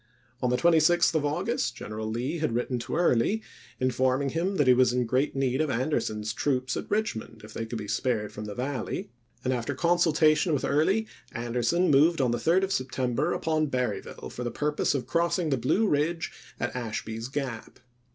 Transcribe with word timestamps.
On 0.41 0.49
the 0.49 0.57
26th 0.57 1.13
of 1.13 1.25
August 1.25 1.75
General 1.75 2.07
Lee 2.09 2.39
had 2.39 2.53
written 2.55 2.79
to 2.79 2.95
Early, 2.95 3.43
informing 3.79 4.29
him 4.29 4.55
that 4.55 4.65
he 4.65 4.73
was 4.73 4.91
in 4.91 5.05
great 5.05 5.35
need 5.35 5.61
of 5.61 5.69
Ander 5.69 5.99
son's 5.99 6.33
troops 6.33 6.75
at 6.75 6.89
Eichmond, 6.89 7.43
if 7.43 7.53
they 7.53 7.67
could 7.67 7.77
be 7.77 7.87
spared 7.87 8.31
from 8.31 8.45
the 8.45 8.55
Valley; 8.55 9.11
and 9.43 9.53
after 9.53 9.75
consultation 9.75 10.53
with 10.53 10.63
SHEEIDAN 10.63 10.79
IN 10.79 10.85
THE 10.85 10.93
SHENANDOAH 10.93 11.33
297 11.35 11.37
Early, 11.37 11.45
Anderson 11.45 11.91
moved 11.91 12.19
on 12.19 12.31
the 12.31 12.37
3d 12.39 12.63
of 12.63 12.73
September 12.73 13.25
ch. 13.25 13.27
xiii. 13.29 13.35
upon 13.35 13.65
Berryville 13.67 14.29
for 14.31 14.43
the 14.43 14.49
purpose 14.49 14.95
of 14.95 15.05
crossing 15.05 15.51
the 15.51 15.57
im. 15.57 15.61
Blue 15.61 15.87
Ridge 15.87 16.31
at 16.59 16.75
Ashby's 16.75 17.27
Gap. 17.27 17.79